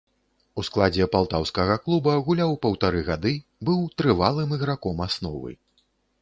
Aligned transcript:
У 0.59 0.61
складзе 0.67 1.05
палтаўскага 1.15 1.75
клуба 1.83 2.13
гуляў 2.29 2.55
паўтары 2.63 3.03
гады, 3.11 3.35
быў 3.69 3.79
трывалым 4.01 4.57
іграком 4.59 5.05
асновы. 5.09 5.55